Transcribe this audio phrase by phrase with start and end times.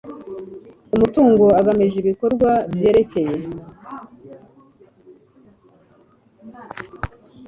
[0.89, 3.35] ku mutungo agamije ibikorwa byerekeye